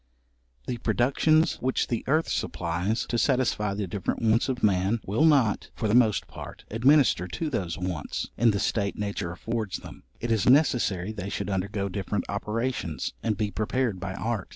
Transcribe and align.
The 0.65 0.79
productions 0.79 1.57
which 1.61 1.85
the 1.87 2.03
earth 2.07 2.27
supplies 2.27 3.05
to 3.05 3.19
satisfy 3.19 3.75
the 3.75 3.85
different 3.85 4.23
wants 4.23 4.49
of 4.49 4.63
man, 4.63 4.99
will 5.05 5.25
not, 5.25 5.69
for 5.75 5.87
the 5.87 5.93
most 5.93 6.25
part, 6.25 6.65
administer 6.71 7.27
to 7.27 7.51
those 7.51 7.77
wants, 7.77 8.31
in 8.35 8.49
the 8.49 8.57
state 8.57 8.97
nature 8.97 9.31
affords 9.31 9.77
them; 9.77 10.01
it 10.19 10.31
is 10.31 10.49
necessary 10.49 11.11
they 11.11 11.29
should 11.29 11.51
undergo 11.51 11.87
different 11.87 12.25
operations, 12.29 13.13
and 13.21 13.37
be 13.37 13.51
prepared 13.51 13.99
by 13.99 14.15
art. 14.15 14.49